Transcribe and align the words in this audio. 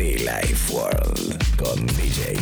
Life 0.00 0.72
World 0.72 1.56
con 1.58 1.86
DJ. 1.88 2.34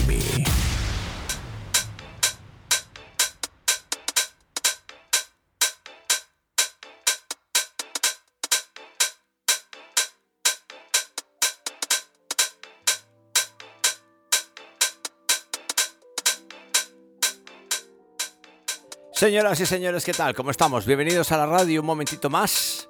Señoras 19.12 19.58
y 19.58 19.66
señores, 19.66 20.04
¿qué 20.04 20.12
tal? 20.12 20.32
¿Cómo 20.32 20.52
estamos? 20.52 20.86
Bienvenidos 20.86 21.32
a 21.32 21.38
la 21.38 21.46
radio 21.46 21.80
un 21.80 21.86
momentito 21.86 22.30
más. 22.30 22.88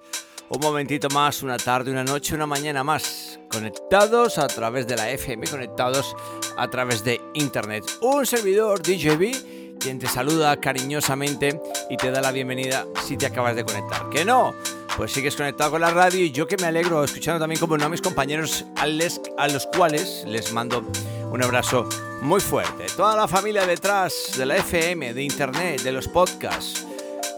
Un 0.50 0.60
momentito 0.60 1.08
más, 1.08 1.42
una 1.42 1.56
tarde, 1.56 1.90
una 1.90 2.04
noche, 2.04 2.34
una 2.34 2.44
mañana 2.46 2.84
más. 2.84 3.17
Conectados 3.50 4.38
a 4.38 4.46
través 4.46 4.86
de 4.86 4.96
la 4.96 5.10
FM, 5.10 5.46
conectados 5.46 6.14
a 6.56 6.68
través 6.68 7.02
de 7.02 7.20
Internet. 7.34 7.84
Un 8.02 8.26
servidor 8.26 8.82
DJB, 8.82 9.78
quien 9.80 9.98
te 9.98 10.06
saluda 10.06 10.56
cariñosamente 10.60 11.60
y 11.88 11.96
te 11.96 12.10
da 12.10 12.20
la 12.20 12.30
bienvenida 12.32 12.86
si 13.06 13.16
te 13.16 13.26
acabas 13.26 13.56
de 13.56 13.64
conectar. 13.64 14.08
¿Que 14.10 14.24
no? 14.24 14.54
Pues 14.96 15.12
sigues 15.12 15.34
conectado 15.36 15.70
con 15.72 15.80
la 15.80 15.90
radio 15.90 16.24
y 16.24 16.30
yo 16.30 16.46
que 16.46 16.56
me 16.56 16.66
alegro 16.66 17.02
escuchando 17.04 17.38
también 17.40 17.60
como 17.60 17.78
no 17.78 17.86
a 17.86 17.88
mis 17.88 18.02
compañeros 18.02 18.64
a, 18.76 18.86
les- 18.86 19.20
a 19.38 19.48
los 19.48 19.66
cuales 19.66 20.24
les 20.26 20.52
mando 20.52 20.84
un 21.30 21.42
abrazo 21.42 21.88
muy 22.20 22.40
fuerte. 22.40 22.86
Toda 22.96 23.16
la 23.16 23.28
familia 23.28 23.64
detrás 23.66 24.32
de 24.36 24.44
la 24.44 24.56
FM, 24.56 25.14
de 25.14 25.22
Internet, 25.22 25.82
de 25.82 25.92
los 25.92 26.06
podcasts. 26.08 26.84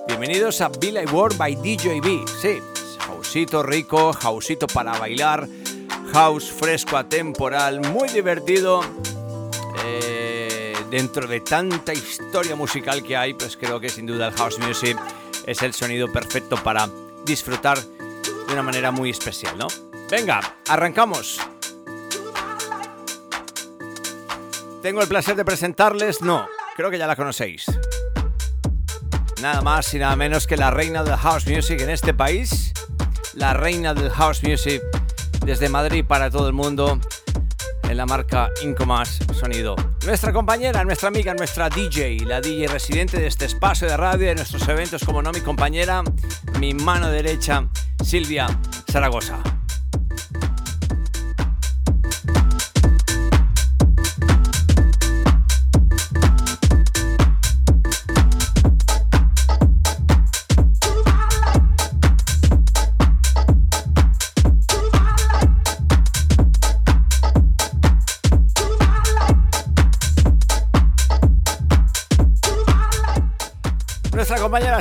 Bienvenidos 0.09 0.61
a 0.61 0.69
Be 0.71 0.91
Like 0.93 1.13
World 1.13 1.37
by 1.39 1.55
DJB. 1.57 2.27
Sí, 2.41 2.59
houseito 3.07 3.63
rico, 3.63 4.13
houseito 4.13 4.67
para 4.67 4.99
bailar, 4.99 5.47
house 6.13 6.51
fresco 6.51 6.97
atemporal, 6.97 7.81
muy 7.81 8.09
divertido. 8.09 8.83
Eh, 9.85 10.75
dentro 10.91 11.27
de 11.27 11.41
tanta 11.41 11.93
historia 11.95 12.57
musical 12.57 13.03
que 13.03 13.17
hay, 13.17 13.35
pues 13.35 13.57
creo 13.57 13.81
que 13.81 13.89
sin 13.89 14.07
duda 14.07 14.29
el 14.29 14.35
house 14.35 14.59
music 14.59 14.99
es 15.47 15.63
el 15.63 15.73
sonido 15.73 16.11
perfecto 16.13 16.57
para 16.57 16.89
disfrutar 17.25 17.79
de 17.81 18.53
una 18.53 18.63
manera 18.63 18.91
muy 18.91 19.11
especial, 19.11 19.57
¿no? 19.57 19.69
Venga, 20.11 20.41
arrancamos. 20.69 21.39
Tengo 24.83 25.03
el 25.03 25.09
placer 25.09 25.37
de 25.37 25.45
presentarles, 25.45 26.23
no, 26.23 26.47
creo 26.75 26.91
que 26.91 26.99
ya 26.99 27.07
la 27.07 27.15
conocéis. 27.15 27.67
Nada 29.41 29.61
más 29.63 29.95
y 29.95 29.99
nada 29.99 30.17
menos 30.17 30.47
que 30.47 30.57
la 30.57 30.71
reina 30.71 31.03
del 31.03 31.17
house 31.17 31.47
music 31.47 31.81
en 31.81 31.91
este 31.91 32.13
país, 32.13 32.73
la 33.35 33.55
reina 33.55 33.95
del 33.95 34.11
house 34.11 34.43
music 34.43 34.83
desde 35.45 35.69
Madrid 35.69 36.05
para 36.07 36.31
todo 36.31 36.47
el 36.47 36.53
mundo, 36.53 37.01
en 37.89 37.97
la 37.97 38.07
marca 38.07 38.51
Incomas 38.63 39.19
Sonido. 39.39 39.75
Nuestra 40.07 40.33
compañera, 40.33 40.85
nuestra 40.85 41.09
amiga, 41.09 41.35
nuestra 41.35 41.69
DJ, 41.69 42.21
la 42.25 42.41
DJ 42.41 42.69
residente 42.69 43.19
de 43.19 43.27
este 43.27 43.47
espacio 43.47 43.89
de 43.89 43.97
radio, 43.97 44.29
de 44.29 44.37
nuestros 44.37 44.67
eventos, 44.69 45.05
como 45.05 45.23
no, 45.23 45.33
mi 45.33 45.41
compañera, 45.41 46.03
mi 46.59 46.73
mano 46.75 47.11
derecha, 47.11 47.69
Silvia 48.05 48.47
Zaragoza. 48.91 49.43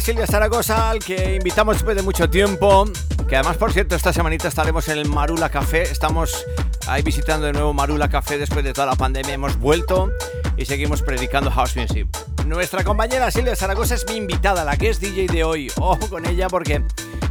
Silvia 0.10 0.26
Zaragoza, 0.26 0.90
al 0.90 0.98
que 0.98 1.36
invitamos 1.36 1.76
después 1.76 1.96
de 1.96 2.02
mucho 2.02 2.28
tiempo, 2.28 2.86
que 3.28 3.36
además, 3.36 3.58
por 3.58 3.72
cierto, 3.72 3.96
esta 3.96 4.12
semanita 4.12 4.48
estaremos 4.48 4.88
en 4.88 4.98
el 4.98 5.08
Marula 5.08 5.50
Café, 5.52 5.84
estamos 5.84 6.48
ahí 6.88 7.04
visitando 7.04 7.46
de 7.46 7.54
nuevo 7.54 7.76
Marula 7.76 8.10
Café 8.10 8.40
después 8.40 8.66
de 8.66 8.74
toda 8.74 8.88
la 8.88 8.96
pandemia, 8.96 9.36
hemos 9.36 9.60
vuelto 9.60 10.10
y 10.58 10.66
seguimos 10.66 11.04
predicando 11.04 11.52
House 11.52 11.76
Music. 11.76 12.08
Nuestra 12.48 12.84
compañera 12.84 13.30
Silvia 13.30 13.56
Zaragoza 13.56 13.94
es 13.94 14.08
mi 14.10 14.16
invitada, 14.16 14.66
la 14.66 14.78
que 14.78 14.90
es 14.90 15.00
DJ 15.00 15.28
de 15.28 15.44
hoy. 15.44 15.72
Ojo 15.78 16.10
con 16.10 16.26
ella 16.26 16.48
porque 16.48 16.84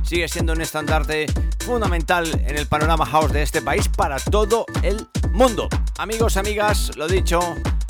sigue 0.05 0.29
siendo 0.29 0.53
un 0.53 0.61
estandarte 0.61 1.27
fundamental 1.67 2.31
en 2.47 2.57
el 2.57 2.69
panorama 2.69 3.05
house 3.07 3.33
de 3.33 3.43
este 3.43 3.61
país 3.61 3.89
para 3.89 4.21
todo 4.21 4.67
el 4.85 5.09
mundo. 5.33 5.69
Amigos, 5.99 6.37
amigas, 6.37 6.93
lo 6.97 7.09
dicho, 7.09 7.41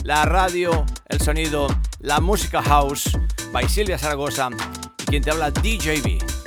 la 0.02 0.24
radio, 0.24 0.86
el 1.10 1.20
sonido, 1.20 1.66
la 2.00 2.20
música 2.20 2.62
house, 2.62 3.12
by 3.52 3.68
Silvia 3.68 3.98
Zaragoza 3.98 4.48
quien 5.08 5.22
te 5.22 5.30
habla 5.30 5.50
DJB. 5.50 6.37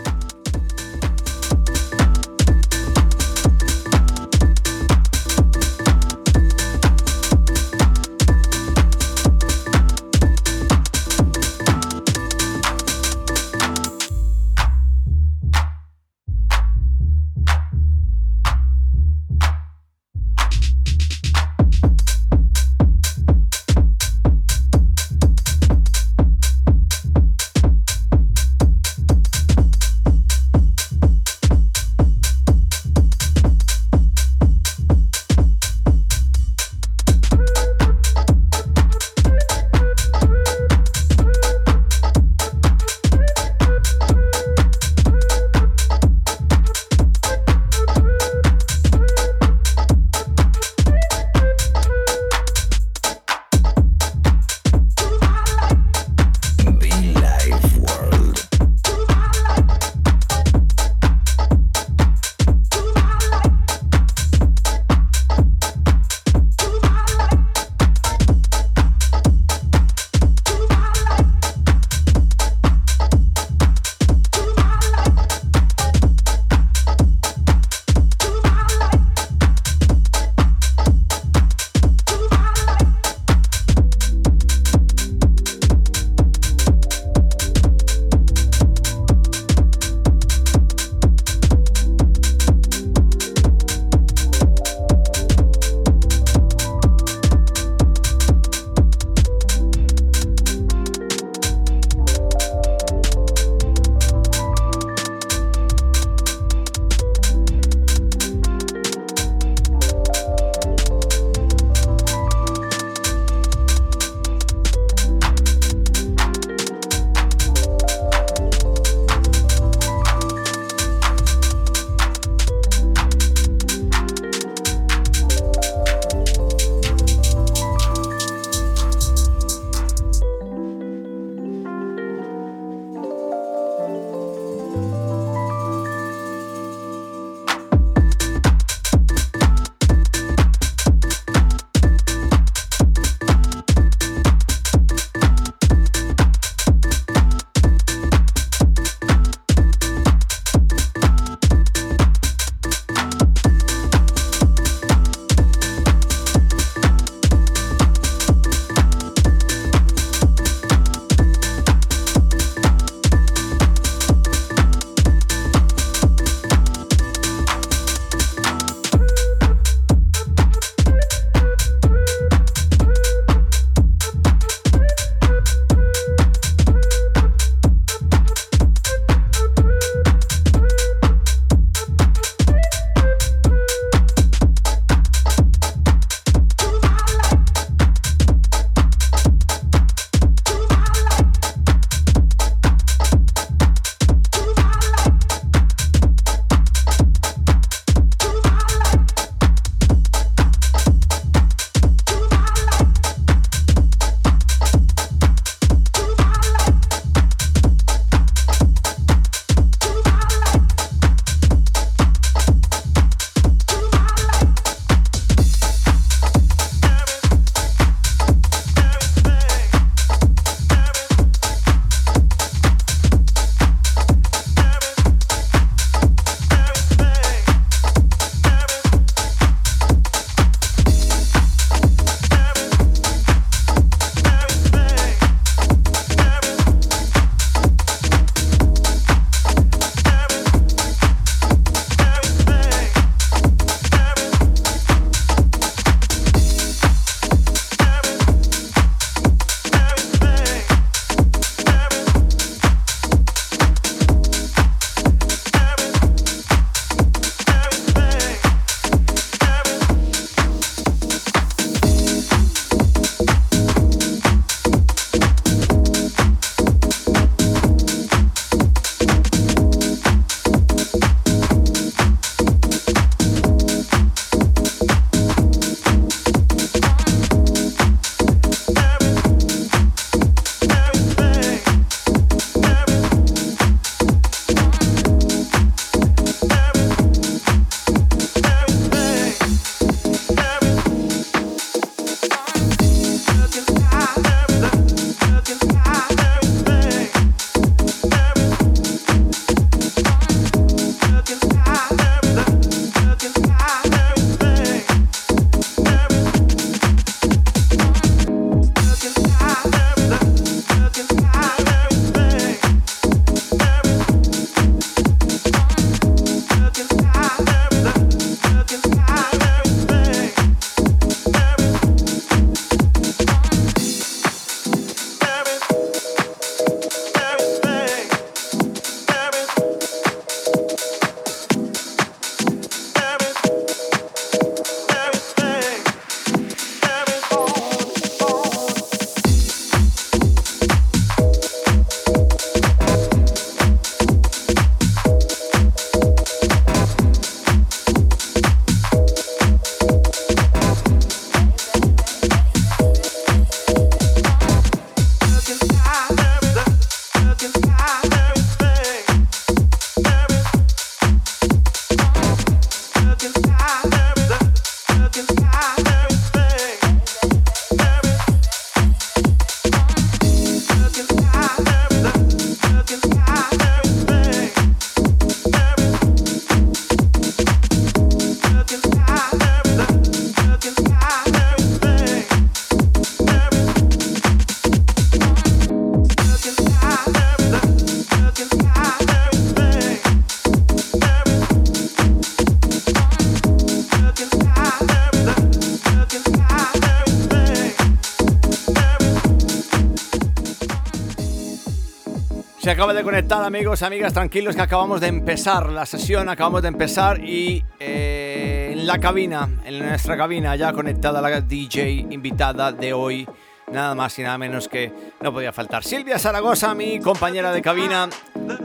Acaba 402.81 402.95
de 402.95 403.03
conectar, 403.03 403.43
amigos, 403.43 403.83
amigas, 403.83 404.11
tranquilos 404.11 404.55
que 404.55 404.61
acabamos 404.63 405.00
de 405.01 405.05
empezar 405.05 405.69
la 405.69 405.85
sesión, 405.85 406.27
acabamos 406.29 406.63
de 406.63 406.69
empezar 406.69 407.23
y 407.23 407.63
eh, 407.79 408.71
en 408.73 408.88
la 408.88 408.97
cabina, 408.97 409.47
en 409.63 409.77
nuestra 409.77 410.17
cabina, 410.17 410.55
ya 410.55 410.73
conectada 410.73 411.21
la 411.21 411.41
DJ 411.41 412.07
invitada 412.09 412.71
de 412.71 412.91
hoy, 412.91 413.27
nada 413.71 413.93
más 413.93 414.17
y 414.17 414.23
nada 414.23 414.39
menos 414.39 414.67
que 414.67 414.91
no 415.21 415.31
podía 415.31 415.53
faltar. 415.53 415.83
Silvia 415.83 416.17
Zaragoza, 416.17 416.73
mi 416.73 417.00
compañera 417.00 417.51
de 417.51 417.61
cabina, 417.61 418.09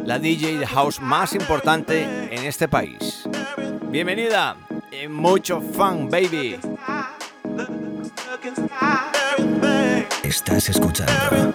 la 0.06 0.18
DJ 0.18 0.60
de 0.60 0.66
house 0.66 0.98
más 0.98 1.34
importante 1.34 2.04
en 2.30 2.42
este 2.46 2.68
país. 2.68 3.28
Bienvenida 3.90 4.56
y 4.90 5.08
mucho 5.08 5.60
fun, 5.60 6.08
baby. 6.08 6.58
Estás 10.22 10.70
escuchando 10.70 11.52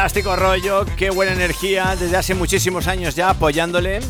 Fantástico 0.00 0.34
rollo, 0.34 0.86
qué 0.96 1.10
buena 1.10 1.34
energía, 1.34 1.94
desde 1.94 2.16
hace 2.16 2.34
muchísimos 2.34 2.86
años 2.86 3.14
ya 3.14 3.28
apoyándole. 3.28 4.00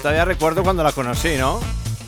Todavía 0.00 0.24
recuerdo 0.24 0.62
cuando 0.62 0.84
la 0.84 0.92
conocí, 0.92 1.34
¿no? 1.36 1.58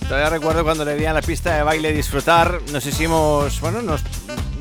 Todavía 0.06 0.30
recuerdo 0.30 0.62
cuando 0.62 0.84
le 0.84 0.94
vi 0.94 1.04
en 1.04 1.14
la 1.14 1.20
pista 1.20 1.56
de 1.56 1.64
baile 1.64 1.92
disfrutar. 1.92 2.60
Nos 2.70 2.86
hicimos, 2.86 3.60
bueno, 3.60 3.82
nos, 3.82 4.02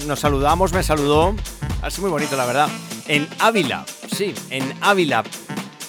nos 0.07 0.19
saludamos, 0.19 0.73
me 0.73 0.81
saludó. 0.81 1.35
Así 1.83 2.01
muy 2.01 2.09
bonito, 2.09 2.35
la 2.35 2.47
verdad. 2.47 2.67
En 3.07 3.29
Ávila, 3.37 3.85
sí, 4.11 4.33
en 4.49 4.73
Ávila. 4.81 5.23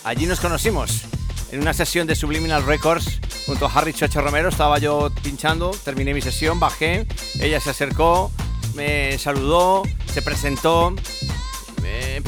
Allí 0.04 0.26
nos 0.26 0.40
conocimos. 0.40 1.04
En 1.52 1.62
una 1.62 1.72
sesión 1.72 2.06
de 2.06 2.14
Subliminal 2.14 2.66
Records 2.66 3.18
junto 3.46 3.64
a 3.64 3.72
Harry 3.72 3.94
Chocho 3.94 4.20
Romero. 4.20 4.50
Estaba 4.50 4.78
yo 4.78 5.10
pinchando, 5.22 5.70
terminé 5.70 6.12
mi 6.12 6.20
sesión, 6.20 6.60
bajé. 6.60 7.06
Ella 7.40 7.60
se 7.60 7.70
acercó, 7.70 8.30
me 8.74 9.16
saludó, 9.16 9.84
se 10.12 10.20
presentó. 10.20 10.94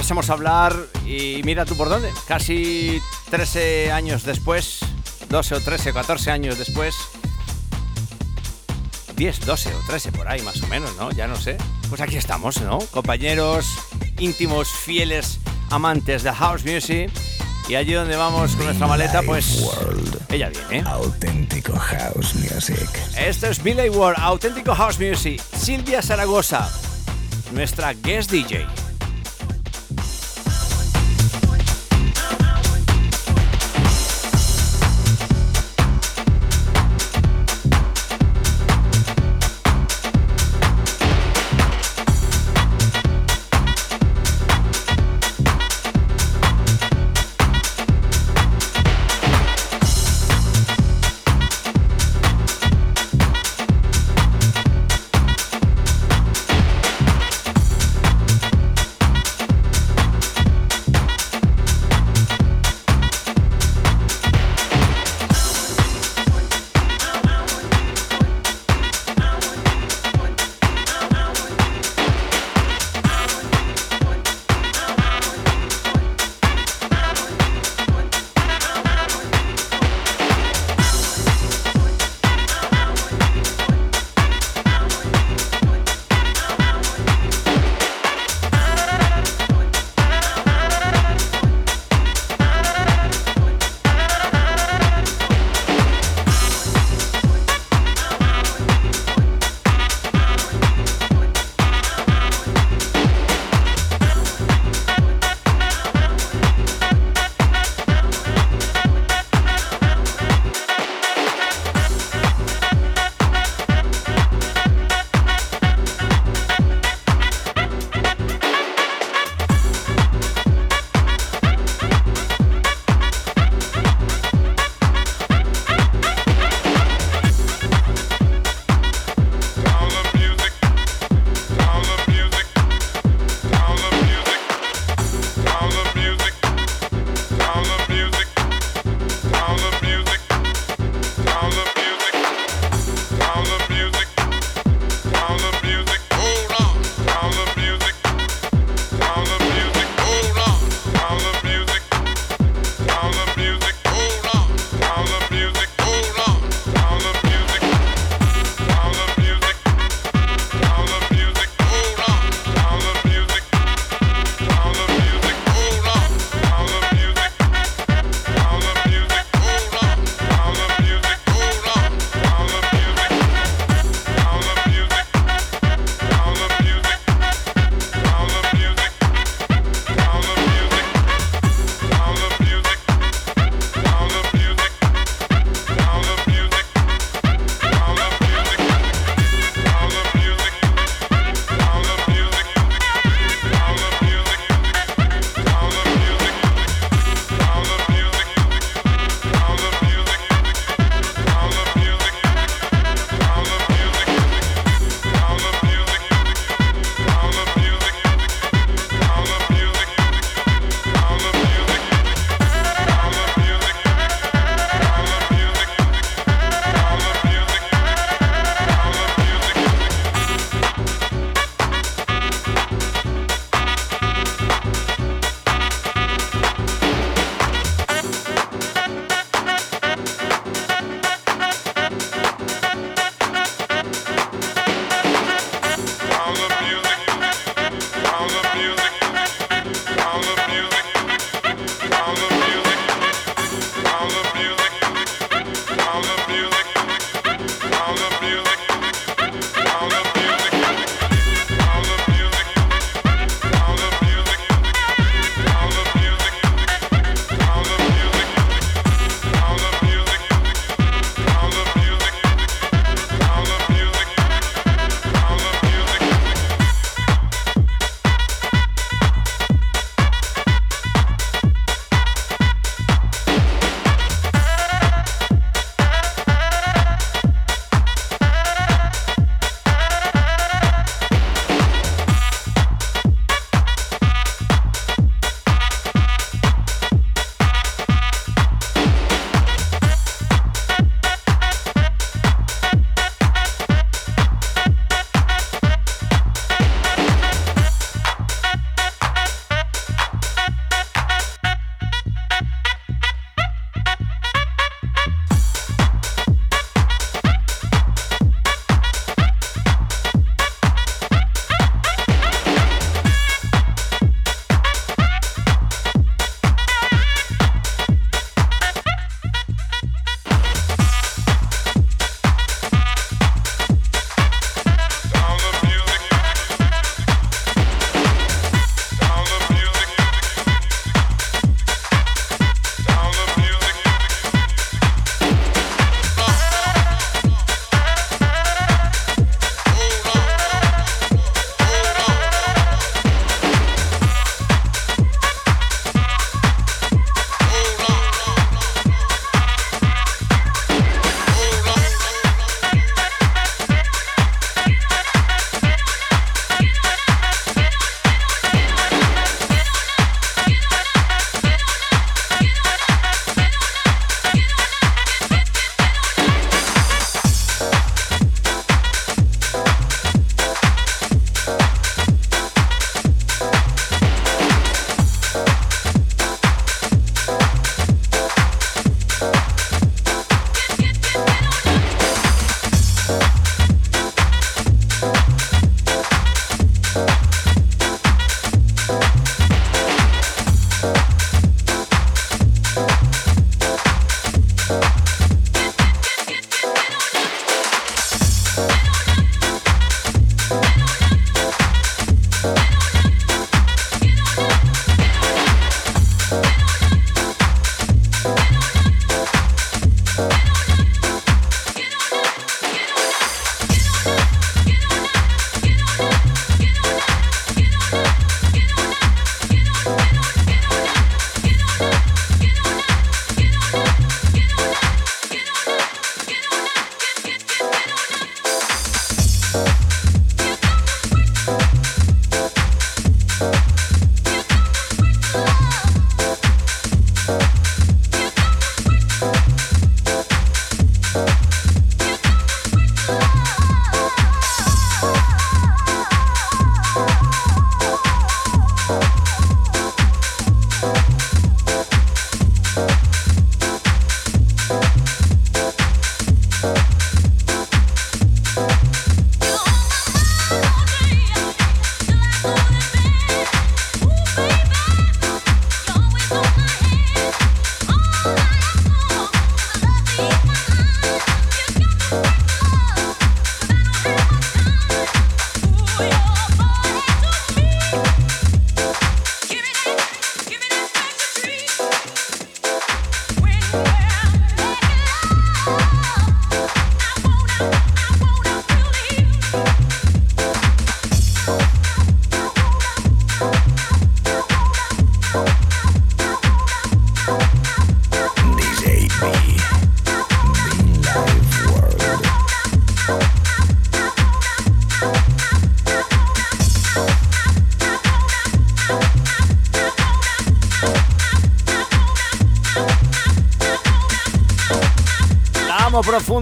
Empezamos 0.06 0.30
a 0.30 0.34
hablar 0.34 0.76
y 1.04 1.40
mira 1.42 1.64
tú 1.64 1.76
por 1.76 1.88
dónde. 1.88 2.12
Casi 2.28 3.02
13 3.28 3.90
años 3.90 4.22
después, 4.22 4.78
12 5.30 5.56
o 5.56 5.60
13 5.60 5.90
o 5.90 5.94
14 5.94 6.30
años 6.30 6.58
después, 6.58 6.94
10, 9.16 9.40
12 9.44 9.74
o 9.74 9.78
13 9.88 10.12
por 10.12 10.28
ahí 10.28 10.42
más 10.42 10.62
o 10.62 10.68
menos, 10.68 10.94
¿no? 10.94 11.10
Ya 11.10 11.26
no 11.26 11.34
sé. 11.34 11.56
Pues 11.88 12.00
aquí 12.00 12.16
estamos, 12.16 12.60
¿no? 12.60 12.78
Compañeros 12.92 13.66
íntimos, 14.20 14.68
fieles, 14.68 15.40
amantes 15.70 16.22
de 16.22 16.30
house 16.30 16.64
music. 16.64 17.10
Y 17.68 17.74
allí 17.74 17.94
donde 17.94 18.14
vamos 18.14 18.54
con 18.54 18.66
nuestra 18.66 18.86
maleta, 18.86 19.22
pues 19.22 19.68
ella 20.28 20.50
viene. 20.50 20.88
Auténtico 20.88 21.76
House 21.76 22.36
Music. 22.36 22.88
Esto 23.18 23.48
es 23.48 23.60
Billy 23.60 23.88
World, 23.88 24.20
Auténtico 24.20 24.72
House 24.72 25.00
Music. 25.00 25.42
Silvia 25.58 26.00
Zaragoza, 26.00 26.70
nuestra 27.50 27.92
guest 27.92 28.30
DJ. 28.30 28.85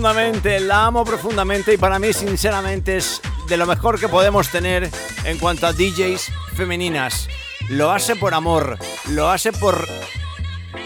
Profundamente, 0.05 0.61
la 0.61 0.85
amo 0.85 1.03
profundamente 1.03 1.73
y 1.73 1.77
para 1.79 1.99
mí 1.99 2.13
sinceramente 2.13 2.99
es 2.99 3.23
de 3.49 3.57
lo 3.57 3.65
mejor 3.65 3.99
que 3.99 4.07
podemos 4.07 4.51
tener 4.51 4.91
en 5.25 5.39
cuanto 5.39 5.67
a 5.67 5.73
DJs 5.73 6.31
femeninas. 6.55 7.27
Lo 7.71 7.91
hace 7.91 8.15
por 8.15 8.35
amor, 8.35 8.77
lo 9.09 9.31
hace 9.31 9.51
por 9.51 9.89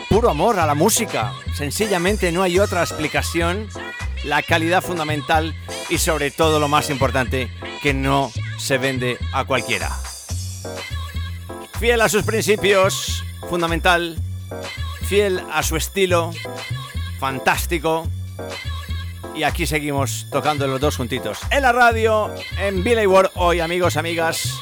puro 0.08 0.30
amor 0.30 0.60
a 0.60 0.66
la 0.66 0.76
música. 0.76 1.32
Sencillamente 1.52 2.30
no 2.30 2.44
hay 2.44 2.60
otra 2.60 2.82
explicación. 2.82 3.66
La 4.22 4.40
calidad 4.40 4.84
fundamental 4.84 5.52
y 5.88 5.98
sobre 5.98 6.30
todo 6.30 6.60
lo 6.60 6.68
más 6.68 6.88
importante, 6.88 7.50
que 7.82 7.94
no 7.94 8.30
se 8.56 8.78
vende 8.78 9.18
a 9.32 9.44
cualquiera. 9.44 9.90
Fiel 11.80 12.02
a 12.02 12.08
sus 12.08 12.22
principios, 12.22 13.24
fundamental, 13.50 14.16
fiel 15.08 15.42
a 15.52 15.64
su 15.64 15.74
estilo, 15.74 16.30
fantástico, 17.18 18.06
y 19.38 19.44
aquí 19.44 19.68
seguimos 19.68 20.26
tocando 20.32 20.66
los 20.66 20.80
dos 20.80 20.96
juntitos. 20.96 21.38
En 21.50 21.62
la 21.62 21.70
radio, 21.70 22.34
en 22.58 22.82
Billy 22.82 23.06
World, 23.06 23.30
hoy 23.36 23.60
amigos, 23.60 23.96
amigas, 23.96 24.60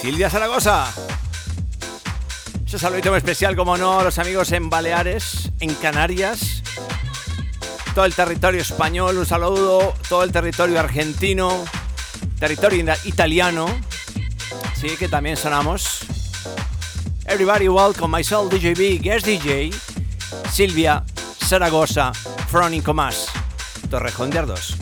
Silvia 0.00 0.30
Zaragoza. 0.30 0.86
Ese 2.64 2.78
saludito 2.78 3.10
muy 3.10 3.18
especial, 3.18 3.56
como 3.56 3.76
no, 3.76 3.98
a 3.98 4.04
los 4.04 4.20
amigos 4.20 4.52
en 4.52 4.70
Baleares, 4.70 5.50
en 5.58 5.74
Canarias, 5.74 6.62
todo 7.96 8.04
el 8.04 8.14
territorio 8.14 8.60
español, 8.60 9.18
un 9.18 9.26
saludo, 9.26 9.92
todo 10.08 10.22
el 10.22 10.30
territorio 10.30 10.78
argentino, 10.78 11.64
territorio 12.38 12.94
italiano, 13.04 13.66
sí, 14.76 14.90
que 14.96 15.08
también 15.08 15.36
sonamos. 15.36 15.98
Everybody 17.26 17.68
welcome 17.68 18.16
myself, 18.16 18.52
DJB, 18.52 19.02
guest 19.02 19.26
DJ, 19.26 19.72
Silvia 20.48 21.02
Zaragoza, 21.40 22.12
from 22.46 22.72
Incomás. 22.72 23.31
Torrejón 23.92 24.30
de 24.30 24.38
Ardos. 24.38 24.81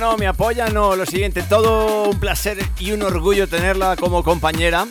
No, 0.00 0.16
me 0.16 0.26
apoya 0.26 0.68
no. 0.70 0.96
Lo 0.96 1.04
siguiente, 1.04 1.42
todo 1.42 2.08
un 2.08 2.18
placer 2.18 2.58
y 2.78 2.92
un 2.92 3.02
orgullo 3.02 3.46
tenerla 3.46 3.96
como 3.96 4.24
compañera. 4.24 4.86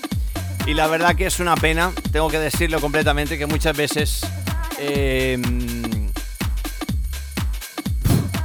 Y 0.68 0.76
la 0.76 0.86
verdad 0.88 1.16
que 1.16 1.26
es 1.26 1.40
una 1.40 1.56
pena, 1.56 1.92
tengo 2.12 2.30
que 2.30 2.38
decirlo 2.38 2.80
completamente, 2.80 3.38
que 3.38 3.48
muchas 3.48 3.76
veces... 3.76 4.22
Em, 4.78 6.10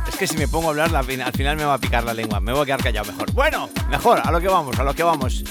es 0.09 0.17
que 0.19 0.27
si 0.27 0.39
me 0.39 0.49
pongo 0.49 0.69
a 0.69 0.71
hablar, 0.71 0.97
al 0.97 1.33
final 1.33 1.57
me 1.57 1.65
va 1.65 1.75
a 1.75 1.79
picar 1.79 2.03
la 2.03 2.15
lengua. 2.15 2.41
Me 2.41 2.53
voy 2.53 2.62
a 2.62 2.65
quedar 2.65 2.83
callado 2.83 3.12
mejor. 3.12 3.31
Bueno, 3.33 3.69
mejor, 3.91 4.23
a 4.25 4.33
lo 4.33 4.41
que 4.41 4.49
vamos, 4.49 4.79
a 4.79 4.85
lo 4.85 4.95
que 4.95 5.03
vamos. 5.03 5.45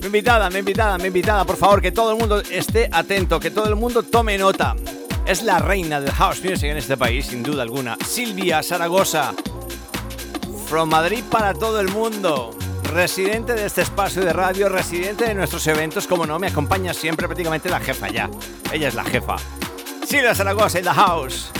Mi 0.00 0.06
invitada, 0.06 0.48
mi 0.48 0.60
invitada, 0.60 0.96
mi 0.96 1.08
invitada, 1.08 1.44
por 1.44 1.56
favor, 1.56 1.82
que 1.82 1.92
todo 1.92 2.12
el 2.12 2.18
mundo 2.18 2.40
esté 2.40 2.88
atento, 2.90 3.38
que 3.38 3.50
todo 3.50 3.68
el 3.68 3.76
mundo 3.76 4.02
tome 4.02 4.38
nota. 4.38 4.74
Es 5.26 5.42
la 5.42 5.58
reina 5.58 6.00
del 6.00 6.12
house 6.12 6.42
music 6.42 6.70
en 6.70 6.78
este 6.78 6.96
país, 6.96 7.26
sin 7.26 7.42
duda 7.42 7.62
alguna. 7.62 7.98
Silvia 8.06 8.62
Zaragoza. 8.62 9.34
From 10.74 10.90
Madrid 10.90 11.22
para 11.30 11.54
todo 11.54 11.78
el 11.78 11.88
mundo. 11.88 12.50
Residente 12.92 13.52
de 13.52 13.64
este 13.64 13.82
espacio 13.82 14.24
de 14.24 14.32
radio, 14.32 14.68
residente 14.68 15.24
de 15.24 15.32
nuestros 15.32 15.64
eventos, 15.68 16.08
como 16.08 16.26
no, 16.26 16.40
me 16.40 16.48
acompaña 16.48 16.92
siempre 16.92 17.28
prácticamente 17.28 17.68
la 17.68 17.78
jefa 17.78 18.08
ya. 18.08 18.28
Ella 18.72 18.88
es 18.88 18.94
la 18.96 19.04
jefa. 19.04 19.36
Silvia 20.04 20.34
Zaragoza 20.34 20.78
en 20.78 20.84
the 20.86 20.90
house. 20.90 21.52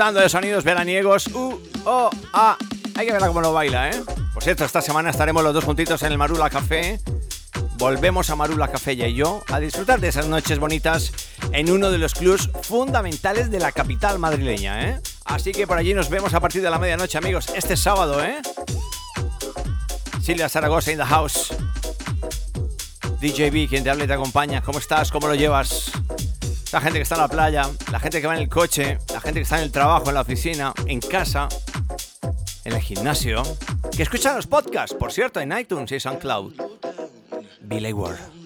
Disfrutando 0.00 0.20
de 0.20 0.28
sonidos 0.30 0.64
veraniegos. 0.64 1.26
Uh, 1.26 1.60
oh, 1.84 2.10
ah. 2.32 2.56
Hay 2.96 3.04
que 3.04 3.12
verla 3.12 3.28
cómo 3.28 3.42
lo 3.42 3.52
baila, 3.52 3.90
¿eh? 3.90 4.02
Por 4.32 4.42
cierto, 4.42 4.64
esta 4.64 4.80
semana 4.80 5.10
estaremos 5.10 5.44
los 5.44 5.52
dos 5.52 5.62
juntitos 5.62 6.02
en 6.02 6.12
el 6.12 6.16
Marula 6.16 6.48
Café. 6.48 6.98
Volvemos 7.76 8.30
a 8.30 8.36
Marula 8.36 8.68
Café 8.68 8.94
y 8.94 9.12
yo 9.12 9.42
a 9.48 9.60
disfrutar 9.60 10.00
de 10.00 10.08
esas 10.08 10.26
noches 10.26 10.58
bonitas 10.58 11.12
en 11.52 11.70
uno 11.70 11.90
de 11.90 11.98
los 11.98 12.14
clubs 12.14 12.48
fundamentales 12.62 13.50
de 13.50 13.58
la 13.60 13.72
capital 13.72 14.18
madrileña, 14.18 14.88
¿eh? 14.88 15.00
Así 15.26 15.52
que 15.52 15.66
por 15.66 15.76
allí 15.76 15.92
nos 15.92 16.08
vemos 16.08 16.32
a 16.32 16.40
partir 16.40 16.62
de 16.62 16.70
la 16.70 16.78
medianoche, 16.78 17.18
amigos, 17.18 17.48
este 17.54 17.76
sábado, 17.76 18.24
¿eh? 18.24 18.40
Silvia 20.22 20.48
Zaragoza 20.48 20.92
in 20.92 20.96
the 20.96 21.04
house. 21.04 21.52
DJB, 23.20 23.68
quien 23.68 23.84
te 23.84 23.90
habla 23.90 24.04
y 24.04 24.06
te 24.06 24.14
acompaña. 24.14 24.62
¿Cómo 24.62 24.78
estás? 24.78 25.10
¿Cómo 25.10 25.28
lo 25.28 25.34
llevas? 25.34 25.92
La 26.72 26.80
gente 26.80 27.00
que 27.00 27.02
está 27.02 27.16
en 27.16 27.20
la 27.20 27.28
playa, 27.28 27.68
la 27.92 28.00
gente 28.00 28.22
que 28.22 28.26
va 28.26 28.34
en 28.34 28.42
el 28.42 28.48
coche, 28.48 28.96
la 29.20 29.24
gente 29.24 29.40
que 29.40 29.42
está 29.42 29.58
en 29.58 29.64
el 29.64 29.72
trabajo, 29.72 30.08
en 30.08 30.14
la 30.14 30.22
oficina, 30.22 30.72
en 30.86 30.98
casa, 30.98 31.46
en 32.64 32.72
el 32.72 32.80
gimnasio, 32.80 33.42
que 33.94 34.02
escuchan 34.02 34.34
los 34.34 34.46
podcasts, 34.46 34.96
por 34.96 35.12
cierto, 35.12 35.40
en 35.40 35.52
iTunes 35.52 35.92
y 35.92 36.00
SoundCloud. 36.00 36.54
Billy 37.60 37.92
Ward. 37.92 38.39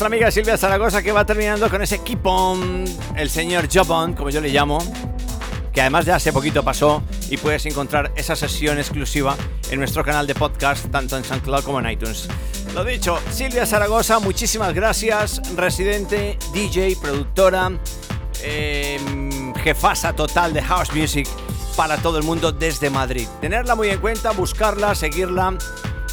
Nuestra 0.00 0.16
amiga 0.16 0.30
Silvia 0.30 0.56
Zaragoza 0.56 1.02
que 1.02 1.12
va 1.12 1.26
terminando 1.26 1.68
con 1.68 1.82
ese 1.82 1.98
keep 1.98 2.24
on, 2.24 2.86
el 3.16 3.28
señor 3.28 3.68
Jobon, 3.70 4.14
como 4.14 4.30
yo 4.30 4.40
le 4.40 4.48
llamo, 4.48 4.78
que 5.74 5.82
además 5.82 6.06
ya 6.06 6.16
hace 6.16 6.32
poquito 6.32 6.62
pasó 6.62 7.02
y 7.28 7.36
puedes 7.36 7.66
encontrar 7.66 8.10
esa 8.16 8.34
sesión 8.34 8.78
exclusiva 8.78 9.36
en 9.70 9.78
nuestro 9.78 10.02
canal 10.02 10.26
de 10.26 10.34
podcast, 10.34 10.90
tanto 10.90 11.18
en 11.18 11.24
SoundCloud 11.24 11.64
como 11.64 11.80
en 11.80 11.90
iTunes. 11.90 12.28
Lo 12.74 12.82
dicho, 12.82 13.18
Silvia 13.30 13.66
Zaragoza, 13.66 14.20
muchísimas 14.20 14.72
gracias, 14.72 15.42
residente, 15.54 16.38
DJ, 16.54 16.96
productora, 16.96 17.70
em, 18.42 19.52
jefasa 19.56 20.14
total 20.14 20.54
de 20.54 20.62
House 20.62 20.94
Music 20.94 21.28
para 21.76 21.98
todo 21.98 22.16
el 22.16 22.24
mundo 22.24 22.52
desde 22.52 22.88
Madrid. 22.88 23.28
Tenerla 23.42 23.74
muy 23.74 23.90
en 23.90 24.00
cuenta, 24.00 24.30
buscarla, 24.30 24.94
seguirla 24.94 25.58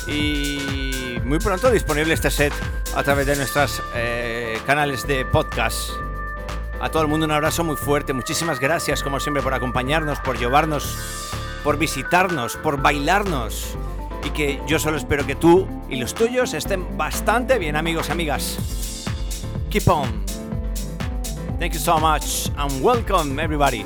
y 0.10 1.20
muy 1.24 1.40
pronto 1.40 1.72
disponible 1.72 2.14
este 2.14 2.30
set 2.30 2.54
a 2.98 3.04
través 3.04 3.28
de 3.28 3.36
nuestros 3.36 3.84
eh, 3.94 4.60
canales 4.66 5.06
de 5.06 5.24
podcast. 5.24 5.92
A 6.82 6.90
todo 6.90 7.04
el 7.04 7.08
mundo 7.08 7.28
un 7.28 7.32
abrazo 7.32 7.64
muy 7.64 7.76
fuerte. 7.76 8.12
Muchísimas 8.12 8.60
gracias, 8.60 9.04
como 9.04 9.20
siempre, 9.20 9.44
por 9.44 9.54
acompañarnos, 9.54 10.20
por 10.20 10.40
llevarnos, 10.40 10.98
por 11.64 11.78
visitarnos, 11.78 12.58
por 12.58 12.82
bailarnos. 12.82 13.76
Y 14.24 14.32
que 14.32 14.60
yo 14.66 14.80
solo 14.80 14.98
espero 14.98 15.28
que 15.28 15.36
tú 15.36 15.68
y 15.90 15.98
los 15.98 16.16
tuyos 16.16 16.56
estén 16.56 16.98
bastante 16.98 17.60
bien, 17.60 17.76
amigos, 17.76 18.10
y 18.10 18.14
amigas. 18.14 18.58
Keep 19.70 19.88
on. 19.90 20.26
Thank 21.60 21.74
you 21.74 21.80
so 21.80 22.00
much 22.00 22.50
and 22.58 22.84
welcome, 22.84 23.40
everybody. 23.40 23.86